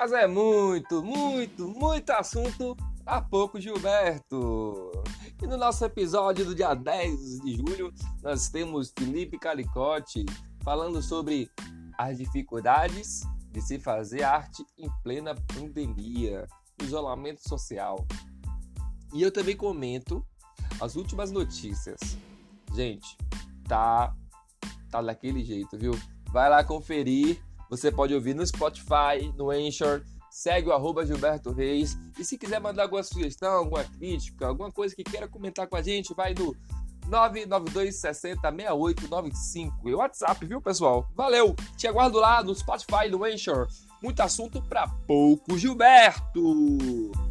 [0.00, 4.92] Mas é muito, muito, muito assunto a pouco, Gilberto.
[5.42, 7.92] E no nosso episódio do dia 10 de julho,
[8.22, 10.24] nós temos Felipe Calicote
[10.62, 11.50] falando sobre
[11.98, 16.46] as dificuldades de se fazer arte em plena pandemia,
[16.80, 18.06] isolamento social.
[19.12, 20.24] E eu também comento
[20.80, 21.98] as últimas notícias.
[22.72, 23.18] Gente,
[23.66, 24.14] tá
[24.92, 25.92] tá daquele jeito, viu?
[26.30, 27.42] Vai lá conferir.
[27.70, 30.02] Você pode ouvir no Spotify, no Anchor.
[30.30, 31.96] Segue o arroba Gilberto Reis.
[32.18, 35.82] E se quiser mandar alguma sugestão, alguma crítica, alguma coisa que queira comentar com a
[35.82, 36.54] gente, vai no
[37.08, 39.88] 992 60 6895.
[39.88, 41.08] E o WhatsApp, viu, pessoal?
[41.14, 41.54] Valeu!
[41.76, 43.66] Te aguardo lá no Spotify, no Anchor.
[44.02, 47.27] Muito assunto para pouco, Gilberto!